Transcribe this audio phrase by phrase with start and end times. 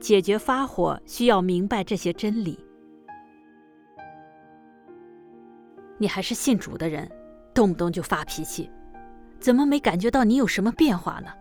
[0.00, 2.58] 解决发火需要明白这些真理。
[5.98, 7.10] 你还是信主的人，
[7.52, 8.70] 动不动就发脾气，
[9.40, 11.32] 怎么没感觉到你有什么变化呢？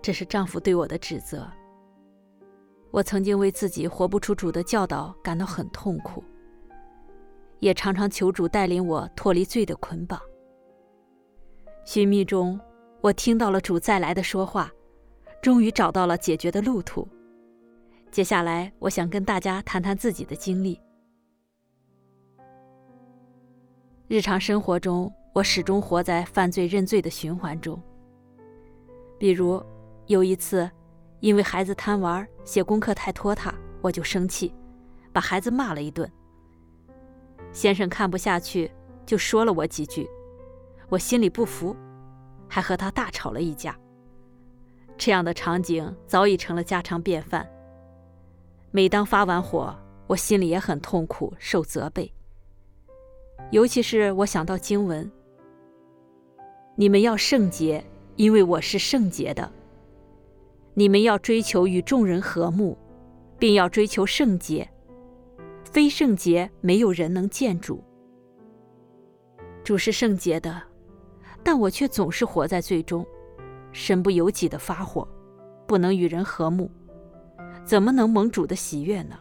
[0.00, 1.46] 这是丈夫对我的指责。
[2.92, 6.24] 我曾经为自己活不出主的教导感到很痛苦，
[7.58, 10.20] 也常常求主带领我脱离罪的捆绑。
[11.84, 12.58] 寻觅中，
[13.00, 14.70] 我听到了主再来的说话，
[15.42, 17.06] 终于找到了解决的路途。
[18.10, 20.78] 接下来，我想跟大家谈谈自己的经历。
[24.08, 27.80] 日常生活中，我始终活在犯罪认罪的循环中。
[29.18, 29.62] 比如，
[30.06, 30.68] 有一次，
[31.20, 34.52] 因为孩子贪玩、写功课太拖沓，我就生气，
[35.12, 36.10] 把孩子骂了一顿。
[37.52, 38.70] 先生看不下去，
[39.06, 40.08] 就说了我几句，
[40.88, 41.74] 我心里不服，
[42.48, 43.78] 还和他大吵了一架。
[45.00, 47.48] 这样的场景早已成了家常便饭。
[48.70, 49.74] 每当发完火，
[50.06, 52.12] 我心里也很痛苦，受责备。
[53.50, 55.10] 尤其是我想到经文
[56.76, 57.82] ：“你们要圣洁，
[58.16, 59.50] 因为我是圣洁的。”
[60.76, 62.76] 你们要追求与众人和睦，
[63.38, 64.68] 并要追求圣洁。
[65.64, 67.82] 非圣洁，没有人能见主。
[69.64, 70.62] 主是圣洁的，
[71.42, 73.06] 但我却总是活在罪中，
[73.72, 75.06] 身不由己的发火，
[75.66, 76.70] 不能与人和睦，
[77.64, 79.18] 怎么能蒙主的喜悦呢？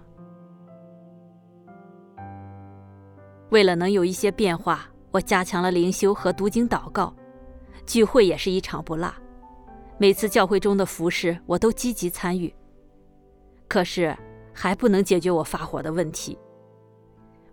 [3.50, 7.14] 为了能有一些变化，我加强了灵修和读经祷告，
[7.86, 9.12] 聚会也是一场不落。
[9.98, 12.54] 每次教会中的服饰，我都积极参与。
[13.68, 14.16] 可是，
[14.54, 16.38] 还不能解决我发火的问题。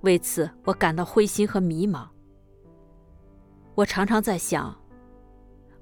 [0.03, 2.07] 为此，我感到灰心和迷茫。
[3.75, 4.75] 我常常在想，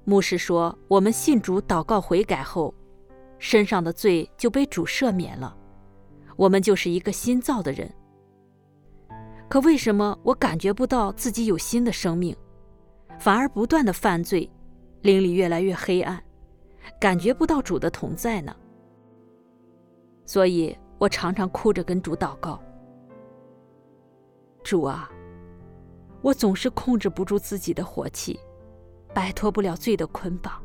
[0.05, 2.73] 牧师说，我们信主、祷告、悔改后，
[3.39, 5.57] 身上的罪就被主赦免了，
[6.35, 7.91] 我们就是一个新造的人。
[9.49, 12.35] 可为什么我感觉不到自己有新的生命，
[13.19, 14.47] 反而不断的犯罪，
[15.01, 16.23] 灵里越来越黑暗？
[16.99, 18.55] 感觉不到主的同在呢，
[20.23, 22.61] 所以我常常哭着跟主祷告
[24.63, 25.09] ：“主啊，
[26.21, 28.39] 我总是控制不住自己的火气，
[29.15, 30.61] 摆脱不了罪的捆绑，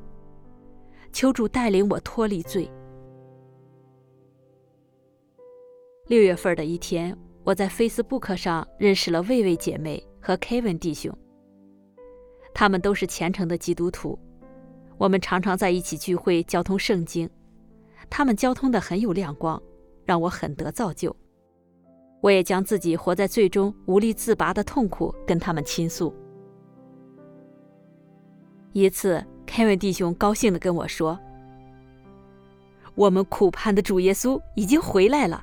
[1.12, 2.68] 求主带领我脱离罪。”
[6.08, 11.16] 六月份的一天，我在 Facebook 上认识了魏魏姐妹和 Kevin 弟兄，
[12.52, 14.18] 他们都是虔诚的基督徒。
[14.98, 17.30] 我们常常在一起聚会，交通圣经。
[18.10, 19.62] 他们交通的很有亮光，
[20.04, 21.14] 让我很得造就。
[22.20, 26.12] 我也将自己活在罪中无力自拔的痛苦跟他们倾诉。
[28.72, 31.18] 一次，凯文弟兄高兴地跟我说
[32.94, 35.42] ：“我们苦盼的主耶稣已经回来了。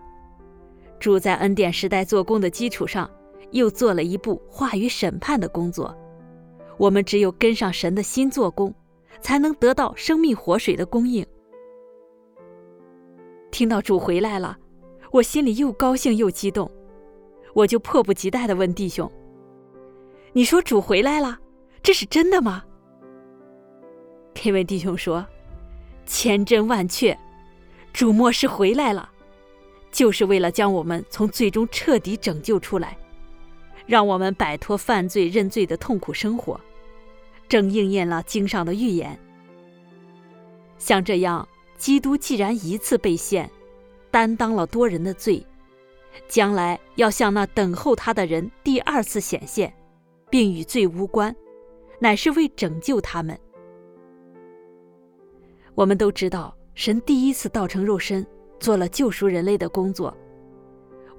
[1.00, 3.10] 主在恩典时代做工的基础上，
[3.52, 5.96] 又做了一步话语审判的工作。
[6.78, 8.74] 我们只有跟上神的新做工。”
[9.20, 11.26] 才能得到生命活水的供应。
[13.50, 14.56] 听到主回来了，
[15.12, 16.70] 我心里又高兴又激动，
[17.56, 19.12] 我就迫不及待地问弟兄
[20.34, 21.40] ：“你说主回来了，
[21.82, 22.64] 这是真的吗
[24.38, 25.26] ？”Kevin 弟兄说
[26.06, 27.18] ：“千真万确，
[27.92, 29.10] 主末世回来了，
[29.92, 32.96] 就是为了将我们从罪中彻底拯救出来，
[33.88, 36.62] 让我们摆脱犯罪认罪的痛苦生活。”
[37.50, 39.18] 正应验了经上的预言。
[40.78, 43.50] 像这样，基督既然一次被献，
[44.12, 45.44] 担当了多人的罪，
[46.28, 49.74] 将来要向那等候他的人第二次显现，
[50.30, 51.36] 并与罪无关，
[52.00, 53.40] 乃是为拯救他们。
[55.78, 58.26] 我们都知道，神第一次道成肉身，
[58.60, 60.12] 做了救赎人类的工作，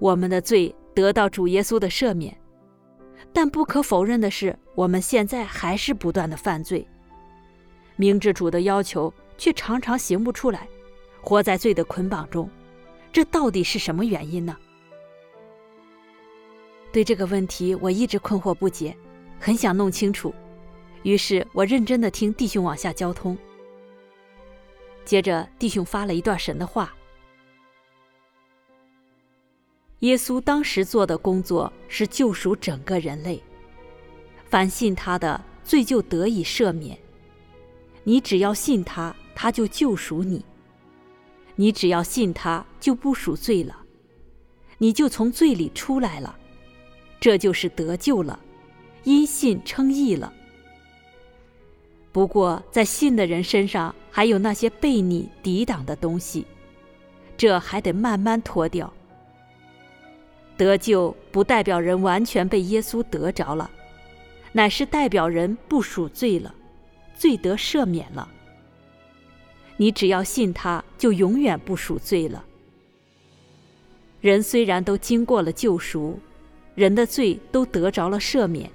[0.00, 2.36] 我们的罪得到主耶稣的赦免。
[3.32, 6.84] 但不可否认的是，我们现在还是不断的犯罪，
[7.94, 10.66] 明知主的要求，却常常行不出来，
[11.22, 12.50] 活在罪的捆绑中，
[13.12, 14.56] 这到底是什么原因呢？
[16.90, 18.96] 对这个问题，我一直困惑不解，
[19.38, 20.34] 很想弄清楚，
[21.04, 23.38] 于是我认真的听弟兄往下交通。
[25.08, 26.94] 接着，弟兄发了一段神的话。
[30.00, 33.42] 耶稣当时做的工作是救赎整个人类，
[34.50, 36.98] 凡信他的罪就得以赦免。
[38.04, 40.42] 你只要信他，他就救赎你；
[41.56, 43.74] 你只要信他，就不赎罪了，
[44.76, 46.38] 你就从罪里出来了，
[47.18, 48.38] 这就是得救了，
[49.04, 50.30] 因信称义了。
[52.18, 56.44] 不过，在信的人身上还有那些被你抵挡的东西，
[57.36, 58.92] 这还得慢慢脱掉。
[60.56, 63.70] 得救不代表人完全被耶稣得着了，
[64.50, 66.52] 乃是代表人不属罪了，
[67.16, 68.28] 罪得赦免了。
[69.76, 72.44] 你只要信他，就永远不属罪了。
[74.20, 76.18] 人虽然都经过了救赎，
[76.74, 78.68] 人的罪都得着了赦免，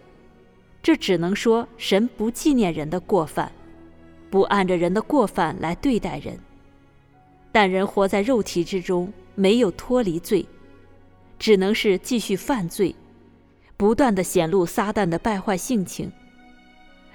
[0.83, 3.51] 这只能说神不纪念人的过犯，
[4.29, 6.37] 不按着人的过犯来对待人。
[7.51, 10.45] 但人活在肉体之中，没有脱离罪。
[11.39, 12.95] 只能是继续犯罪，
[13.75, 16.09] 不断的显露撒旦的败坏性情。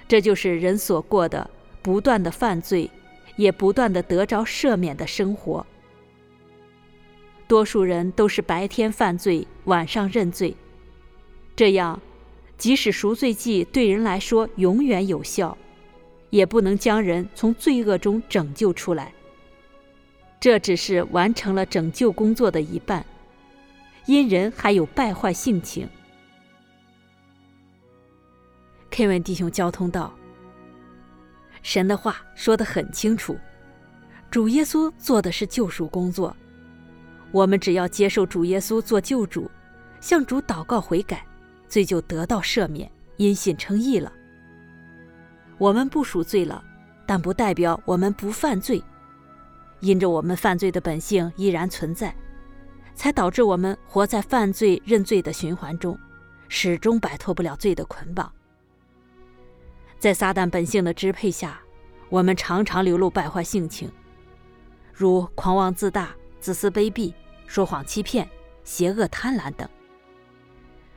[0.07, 1.49] 这就是人所过的
[1.81, 2.89] 不断的犯罪，
[3.37, 5.65] 也不断的得着赦免的生活。
[7.47, 10.55] 多数人都是白天犯罪，晚上认罪，
[11.55, 11.99] 这样，
[12.59, 15.57] 即使赎罪祭对人来说永远有效，
[16.29, 19.11] 也不能将人从罪恶中拯救出来。
[20.39, 23.03] 这只是完成了拯救工作的一半。
[24.05, 25.87] 因人还有败坏性情
[28.89, 30.13] ，Kevin 弟兄交通道
[31.61, 33.37] ：“神的话说得很清楚，
[34.31, 36.35] 主耶稣做的是救赎工作，
[37.31, 39.51] 我们只要接受主耶稣做救主，
[40.01, 41.23] 向主祷告悔改，
[41.69, 44.11] 罪就得到赦免，因信称义了。
[45.57, 46.61] 我们不赎罪了，
[47.05, 48.83] 但不代表我们不犯罪，
[49.79, 52.13] 因着我们犯罪的本性依然存在。”
[52.95, 55.97] 才导致我们活在犯罪认罪的循环中，
[56.49, 58.29] 始终摆脱不了罪的捆绑。
[59.97, 61.61] 在撒旦本性的支配下，
[62.09, 63.89] 我们常常流露败坏性情，
[64.91, 66.09] 如狂妄自大、
[66.41, 67.13] 自私卑鄙、
[67.47, 68.27] 说谎欺骗、
[68.65, 69.65] 邪恶贪婪等。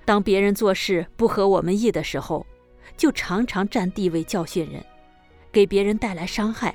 [0.05, 2.47] 当别人做事不合我们意的时候，
[2.97, 4.85] 就常常占地位教训人，
[5.51, 6.75] 给别人带来伤害，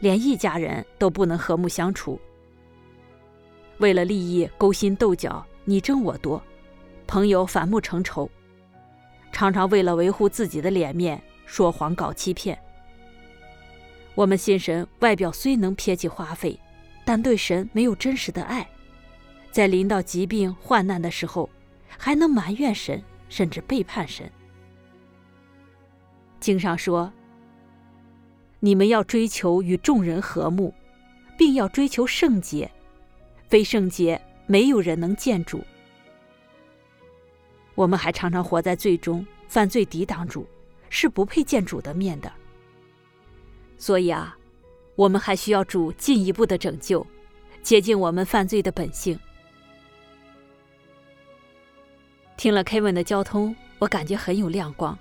[0.00, 2.20] 连一家人都不能和睦相处。
[3.78, 6.42] 为了利益勾心斗角、你争我夺，
[7.06, 8.30] 朋友反目成仇，
[9.32, 12.58] 常常为了维护自己的脸面说谎搞欺骗。
[14.14, 16.60] 我们信神，外表虽能撇起花费，
[17.06, 18.68] 但对神没有真实的爱，
[19.50, 21.48] 在临到疾病患难的时候，
[21.98, 24.30] 还能埋怨神，甚至背叛神。
[26.40, 27.12] 经上说
[28.60, 30.74] ：“你们要追求与众人和睦，
[31.36, 32.70] 并要追求圣洁。”
[33.48, 35.62] 非圣洁，没有人能见主。
[37.74, 40.46] 我们还常常活在罪中，犯罪抵挡主，
[40.88, 42.32] 是不配见主的面的。
[43.76, 44.38] 所以啊，
[44.94, 47.06] 我们还需要主进一步的拯救，
[47.62, 49.18] 洁净我们犯罪的本性。
[52.40, 54.98] 听了 Kevin 的交通，我感觉很有亮光。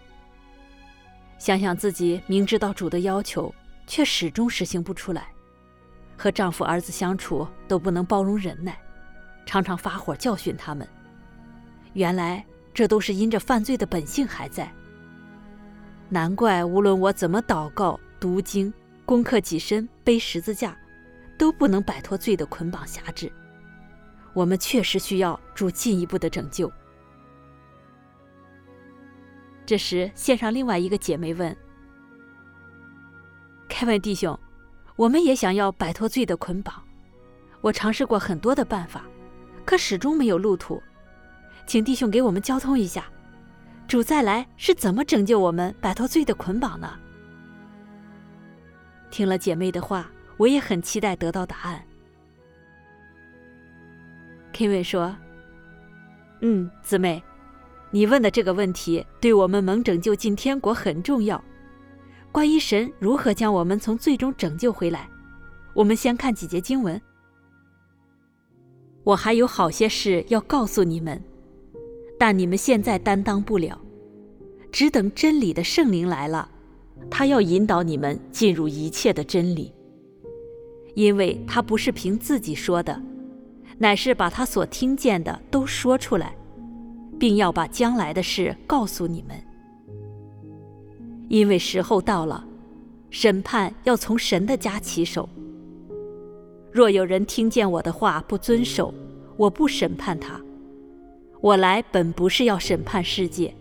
[1.37, 3.55] 想想自己明知道主的要求，
[3.87, 5.29] 却始终实行不出来。
[6.17, 8.77] 和丈夫、儿子相处都不能包容忍耐，
[9.45, 10.85] 常常发火教训他们。
[11.93, 14.69] 原来这都是因着犯罪的本性还在。
[16.09, 18.73] 难怪无论我怎么祷告、读经、
[19.05, 20.77] 攻克己身、背十字架，
[21.37, 23.31] 都不能摆脱罪的捆绑辖制。
[24.33, 26.69] 我们确实需要主进一步的拯救。
[29.69, 31.55] 这时，线上另外一个姐妹问
[33.69, 34.35] ：“凯文弟兄。”
[34.97, 36.83] 我们也想要摆脱罪的捆绑，
[37.61, 39.03] 我尝试过很多的办法，
[39.63, 40.81] 可始终没有路途，
[41.67, 43.05] 请弟兄给我们交通一下，
[43.87, 46.99] 主再来是怎么拯救我们摆脱罪的捆绑呢？
[49.11, 51.85] 听了姐妹的话，我也很期待得到答案。
[54.51, 55.15] Kevin 说
[56.41, 57.23] ：“嗯，姊妹，
[57.91, 61.43] 你问的这个问题对我们蒙拯救进天国很重要。”
[62.31, 65.09] 关于神如何将我们从罪中拯救回来，
[65.73, 67.01] 我们先看几节经文。
[69.03, 71.19] 我还有好些事要告诉你们，
[72.19, 73.79] 但你们现在担当不了，
[74.71, 76.47] 只等真理的圣灵来了，
[77.09, 79.73] 他要引导你们进入一切的真理，
[80.93, 83.01] 因为他不是凭自己说的，
[83.79, 86.35] 乃是把他所听见的都说出来，
[87.19, 89.37] 并要把将来的事告诉你们。
[91.27, 92.43] 因为时候到了，
[93.11, 95.29] 审判要从神的家起手。
[96.71, 98.93] 若有人听见我的话不遵守，
[99.37, 100.39] 我不审判他。
[101.41, 103.53] 我来本不是要审判世界，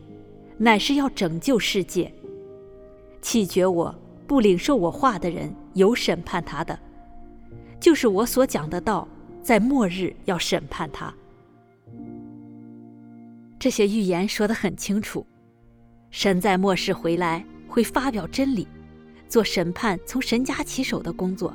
[0.56, 2.12] 乃是要拯救世界。
[3.20, 3.94] 弃绝我
[4.26, 6.78] 不领受我话的人，有审判他的，
[7.78, 9.06] 就是我所讲的道，
[9.42, 11.12] 在末日要审判他。
[13.58, 15.26] 这些预言说得很清楚，
[16.10, 17.44] 神在末世回来。
[17.70, 18.66] 会发表真理，
[19.28, 21.54] 做审判从神家起手的工作。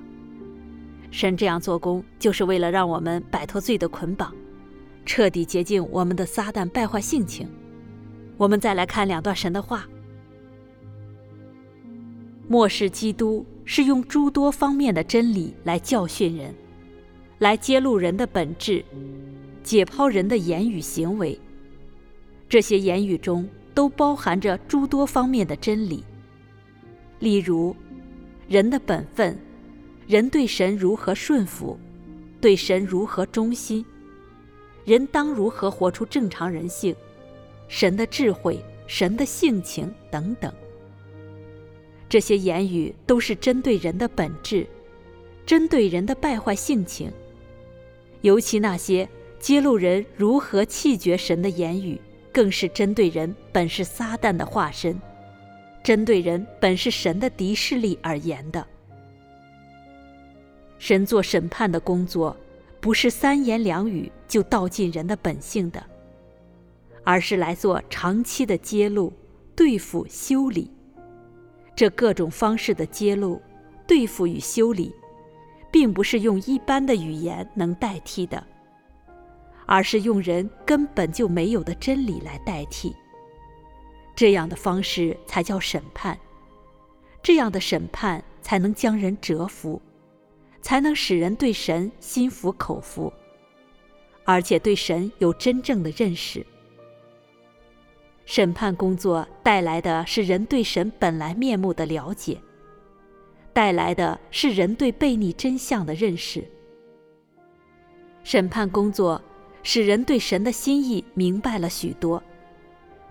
[1.10, 4.32] 神这样做工，就是为了让我们摆脱罪的捆绑，
[5.08, 7.50] 彻底洁净我们的撒旦败坏性情。
[8.38, 9.88] 我们再来看两段神的话：
[12.48, 16.54] 末世基督是用诸多方面的真理来教训人，
[17.40, 18.86] 来揭露人的本质，
[19.64, 21.38] 解剖人的言语行为。
[22.54, 26.04] 这些言语中都包含着诸多方面的真理，
[27.18, 27.76] 例如
[28.48, 29.36] 人的本分。
[30.06, 31.80] 人对神如何顺服，
[32.40, 33.84] 对神如何忠心，
[34.86, 36.96] 人当如何活出正常人性，
[37.68, 40.54] 神的智慧、神的性情等等。
[42.08, 44.68] 这些言语都是针对人的本质，
[45.44, 47.12] 针对人的败坏性情。
[48.22, 52.00] 尤其那些揭露人如何弃绝神的言语，
[52.34, 55.00] 更是针对人本是撒旦的化身，
[55.84, 58.66] 针对人本是神的敌视力而言的。
[60.80, 62.36] 神做审判的工作，
[62.82, 65.82] 不是三言两语就道尽人的本性的，
[67.04, 69.14] 而是来做长期的揭露、
[69.56, 70.70] 对付、修理。
[71.76, 73.42] 这各种方式的揭露、
[73.88, 74.94] 对付与修理，
[75.72, 78.46] 并不是用一般的语言能代替的，
[79.66, 82.96] 而是用人根本就没有的真理来代替。
[84.16, 86.20] 这样的方式才叫审判，
[87.22, 89.82] 这样的审判才能将人折服。
[90.62, 93.12] 才能使人对神心服口服，
[94.24, 96.46] 而且对神有真正的认识。
[98.24, 102.40] 审判工作带来的是人对神本来面目的了解，
[103.52, 106.50] 带来的是人对悖逆真相的认识。
[108.24, 109.22] 审判工作
[109.64, 112.22] 使人对神的心意明白了许多，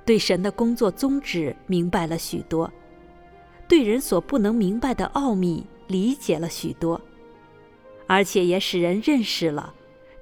[0.04, 2.70] 对神的工作宗旨明白了许多，
[3.66, 7.00] 对人所不能明白的奥秘理解了许多。
[8.06, 9.72] 而且也使人认识了，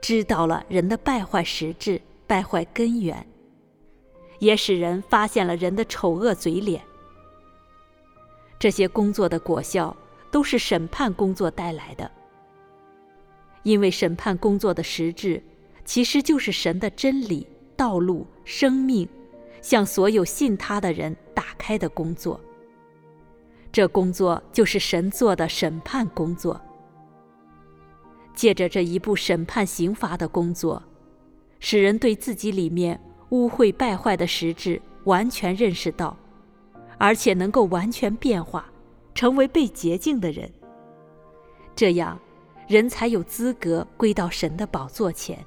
[0.01, 3.27] 知道了人的败坏实质、败坏根源，
[4.39, 6.81] 也使人发现了人的丑恶嘴脸。
[8.61, 9.97] 这些工作的果效
[10.31, 12.09] 都是审判工作带来的，
[13.65, 15.43] 因为审判工作的实质
[15.85, 17.47] 其实就是神的真理、
[17.77, 19.09] 道路、生命，
[19.61, 22.41] 向所有信他的人打开的工作。
[23.73, 26.61] 这工作就是神做的审判工作。
[28.35, 30.83] 借着这一部审判刑罚的工作，
[31.59, 32.99] 使人对自己里面
[33.31, 36.17] 污秽败坏的实质完全认识到，
[36.97, 38.71] 而且能够完全变化，
[39.15, 40.51] 成为被洁净的人。
[41.77, 42.19] 这样，
[42.67, 45.45] 人才有资格归到神的宝座前。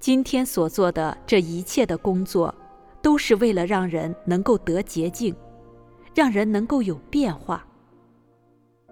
[0.00, 2.54] 今天所做的这一切的工作，
[3.02, 5.34] 都是为了让人能够得洁净，
[6.14, 7.66] 让人能够有变化。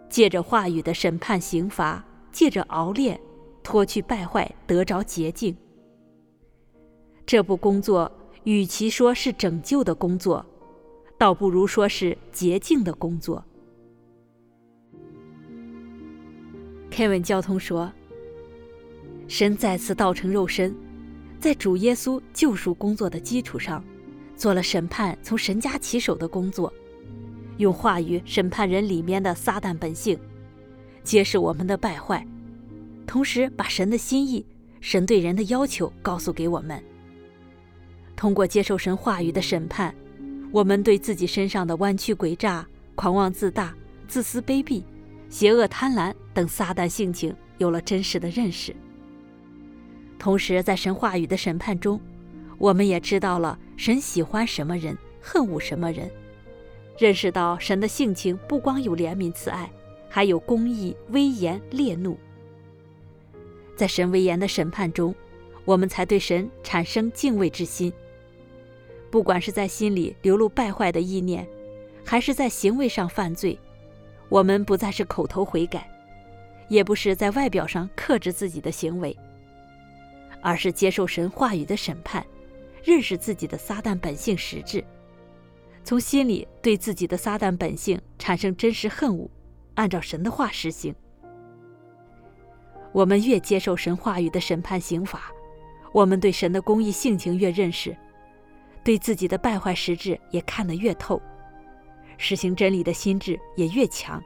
[0.08, 3.20] 借着话语的审判刑罚，借着熬炼，
[3.62, 5.56] 脱去败坏，得着洁净。
[7.24, 8.10] 这部工作
[8.44, 10.44] 与其说是拯救的工作，
[11.16, 13.44] 倒不如说是洁净的工作。
[16.90, 17.92] Kevin 交通说
[19.28, 20.74] ：“神再次道成肉身，
[21.40, 23.84] 在主耶稣救赎工作的基础上，
[24.36, 26.72] 做了审判从神家起手的工作。”
[27.58, 30.18] 用话语审判人里面的撒旦本性，
[31.02, 32.26] 揭示我们的败坏，
[33.06, 34.44] 同时把神的心意、
[34.80, 36.82] 神对人的要求告诉给我们。
[38.14, 39.94] 通过接受神话语的审判，
[40.52, 43.74] 我们对自己身上的弯曲诡诈、狂妄自大、
[44.06, 44.82] 自私卑鄙、
[45.30, 48.76] 邪恶贪婪等撒旦性情有了真实的认识。
[50.18, 52.00] 同时，在神话语的审判中，
[52.58, 56.10] 我们也知道了神喜欢什么人，恨恶什么人。
[56.98, 59.70] 认识到神的性情不光有怜悯慈爱，
[60.08, 62.18] 还有公义、威严、烈怒。
[63.76, 65.14] 在神威严的审判中，
[65.66, 67.92] 我们才对神产生敬畏之心。
[69.10, 71.46] 不管是在心里流露败坏的意念，
[72.04, 73.58] 还是在行为上犯罪，
[74.30, 75.88] 我们不再是口头悔改，
[76.68, 79.14] 也不是在外表上克制自己的行为，
[80.42, 82.24] 而是接受神话语的审判，
[82.82, 84.84] 认识自己的撒旦本性实质。
[85.84, 89.30] 从心里对自己的撒旦本性产生真实恨恶，
[89.74, 90.94] 按照神的话实行。
[92.92, 95.30] 我们越接受神话语的审判刑罚，
[95.92, 97.96] 我们对神的公义性情越认识，
[98.82, 101.20] 对自己的败坏实质也看得越透，
[102.18, 104.22] 实行真理的心智也越强。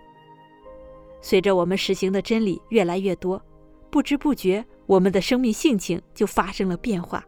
[1.21, 3.43] 随着我们实行的真理越来越多，
[3.91, 7.25] 不知不觉，我们的生命性情就发生了变化。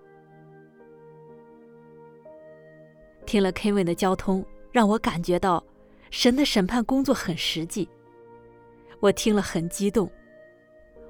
[3.27, 5.63] 听了 Kevin 的交通，让我感觉到
[6.11, 7.89] 神的审判工作很实际。
[9.01, 10.11] 我听了很激动。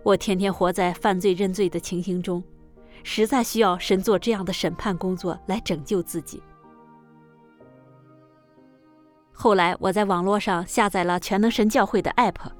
[0.03, 2.43] 我天天活在犯罪认罪的情形中，
[3.05, 6.43] 实在需要神做这样的审判工作来拯救自己。
[9.33, 12.51] 后来我在网络上下载了全能神教会的 App，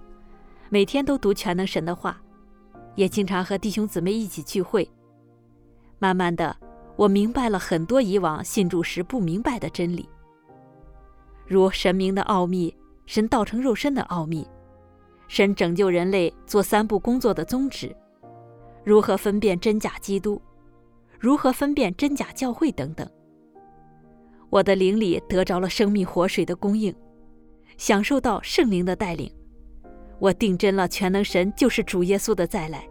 [0.69, 2.21] 每天都读全能神的话，
[2.95, 4.89] 也经常和弟兄姊妹一起聚会。
[5.99, 6.57] 慢慢的，
[6.97, 10.09] 我明白了很多以往信主时不明白的真理，
[11.47, 12.75] 如神明的奥秘、
[13.07, 14.47] 神道成肉身的奥秘、
[15.29, 17.95] 神拯救人类做三步工作的宗旨、
[18.85, 20.41] 如何分辨真假基督、
[21.19, 23.09] 如何分辨真假教会等等。
[24.51, 26.95] 我的灵里得着了生命活水的供应，
[27.79, 29.33] 享受到圣灵的带领，
[30.23, 32.89] 我定真了全能神就是主耶稣的再来。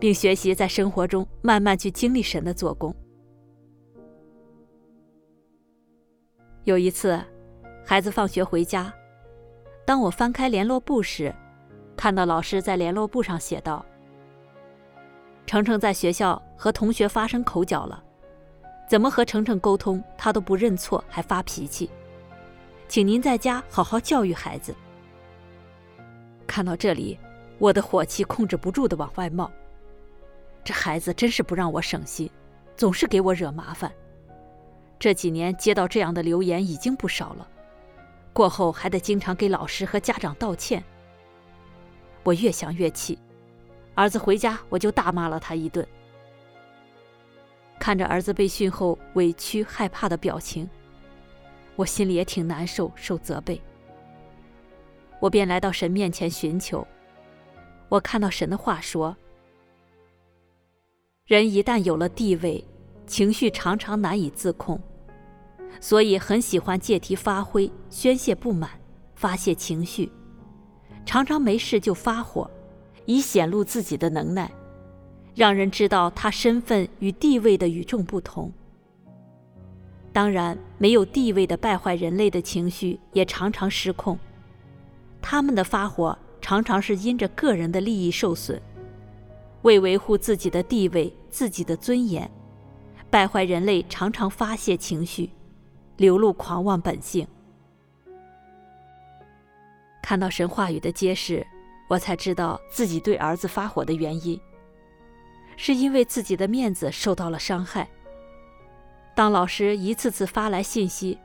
[0.00, 2.92] 并学习在生活中慢慢去经历神的做工。
[6.64, 7.22] 有一次，
[7.84, 8.92] 孩子放学回家，
[9.84, 11.32] 当我翻开联络簿时，
[11.96, 13.84] 看到老师在联络簿上写道
[15.46, 18.02] ：“程程在学校和同学发生口角了，
[18.88, 21.88] 怎么和程程沟通，他都不认错，还发脾气，
[22.88, 24.74] 请您在家好好教育孩子。”
[26.50, 27.16] 看到这里，
[27.60, 29.48] 我的火气控制不住的往外冒。
[30.64, 32.28] 这孩子真是不让我省心，
[32.76, 33.92] 总是给我惹麻烦。
[34.98, 37.46] 这几年接到这样的留言已经不少了，
[38.32, 40.82] 过后还得经常给老师和家长道歉。
[42.24, 43.16] 我越想越气，
[43.94, 45.86] 儿子回家我就大骂了他一顿。
[47.78, 50.68] 看着儿子被训后委屈害怕的表情，
[51.76, 53.62] 我心里也挺难受，受责备。
[55.20, 56.86] 我便来到神面前寻求。
[57.88, 59.16] 我看到神的话说。
[61.26, 62.64] 人一旦有了地位，
[63.06, 64.80] 情绪常常难以自控，
[65.80, 68.68] 所以很喜欢借题发挥、宣泄不满、
[69.14, 70.10] 发泄情绪，
[71.06, 72.50] 常常没事就发火，
[73.04, 74.50] 以显露自己的能耐，
[75.36, 78.52] 让人知道他身份与地位的与众不同。
[80.12, 84.18] 当然，没有地位的败坏人类的情绪也常常失控，
[85.22, 88.60] 他们的发火常常是因着个人的利益受损。
[89.62, 92.30] 为维护自己的地位、自己的尊严，
[93.10, 95.30] 败坏人类常常发泄情绪，
[95.98, 97.26] 流露狂妄本性。
[100.02, 101.46] 看到神话语的揭示，
[101.88, 104.40] 我才知道自己对儿子发火的原因，
[105.58, 107.86] 是因为自己的面子受到了伤害。
[109.14, 111.18] 当老师一次次发来信息，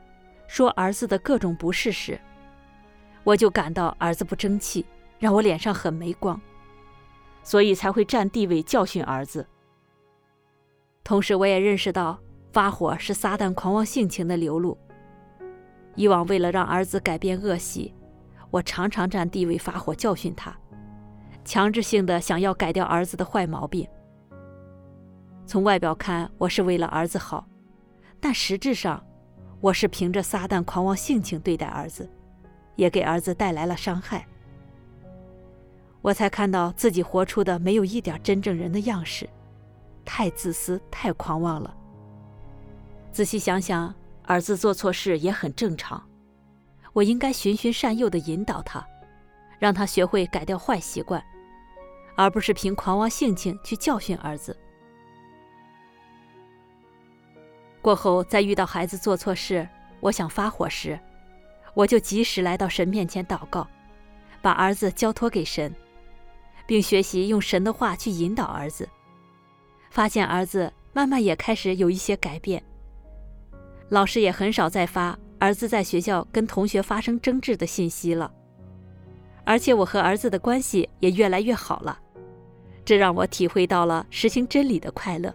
[0.46, 2.20] 说儿子的各种不适时，
[3.26, 4.86] 我就感到儿子不争气，
[5.18, 6.40] 让我脸上很没光。
[7.42, 9.44] 所以才会占地位教训儿子。
[11.02, 12.16] 同时，我也认识到
[12.52, 14.78] 发火是撒旦狂妄性情的流露。
[15.96, 17.92] 以往为了让儿子改变恶习，
[18.52, 20.56] 我常常占地位发火教训他，
[21.44, 23.88] 强制性的想要改掉儿子的坏毛病。
[25.46, 27.44] 从外表看，我是为了儿子好，
[28.20, 29.04] 但实质上，
[29.60, 32.08] 我是凭着撒旦狂妄性情对待儿子，
[32.76, 34.26] 也给儿子带来了伤害。
[36.02, 39.28] 我才看到自己活出的没有一点真正人的样式，
[40.04, 41.76] 太自私，太狂妄了。
[43.10, 43.92] 仔细想想，
[44.24, 46.00] 儿子做错事也很正常，
[46.92, 48.86] 我应该循循善诱地引导他，
[49.58, 51.20] 让他学会改掉坏习惯，
[52.14, 54.56] 而不是凭狂妄性情去教训儿子。
[57.82, 59.66] 过后再遇到孩子做错事，
[60.00, 60.98] 我想发火时，
[61.76, 63.68] 我就及时来到神面前祷告，
[64.40, 65.70] 把儿子交托给神。
[66.66, 68.88] 并学习用神的话去引导儿子，
[69.88, 72.60] 发现儿子慢慢也开始有一些改变。
[73.90, 78.32] 老师也很少再发儿子在学校跟同学发生争执的信息了，
[79.44, 82.00] 而且我和儿子的关系也越来越好了，
[82.84, 85.32] 这让我体会到了实行真理的快乐。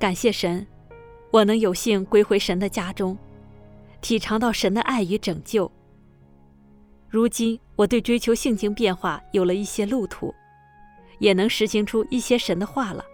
[0.00, 0.66] 感谢神，
[1.30, 3.16] 我能有幸归回神的家中，
[4.00, 5.70] 体尝到神的爱与拯救。
[7.08, 10.34] 如今我对追求性情变化有了一些路途，
[11.18, 13.04] 也能实行出一些神的话了。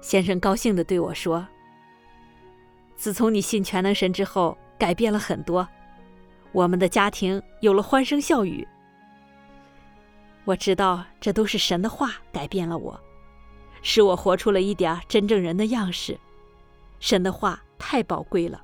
[0.00, 1.46] 先生高兴地对我说
[2.96, 5.68] ：“自从你信全能神之后，改变了很多，
[6.52, 8.66] 我们的家庭有了欢声笑语。
[10.44, 12.98] 我知道这都是神的话改变了我，
[13.82, 16.18] 使我活出了一点真正人的样式。
[17.02, 18.62] 神的话太宝贵了。”